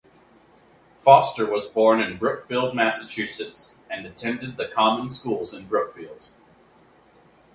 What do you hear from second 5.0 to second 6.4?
schools in Brookfield.